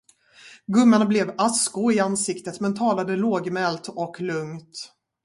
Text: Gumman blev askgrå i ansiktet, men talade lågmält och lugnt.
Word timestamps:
Gumman 0.67 1.07
blev 1.07 1.33
askgrå 1.37 1.91
i 1.91 1.99
ansiktet, 1.99 2.59
men 2.59 2.73
talade 2.75 3.15
lågmält 3.15 3.87
och 3.89 4.21
lugnt. 4.21 4.91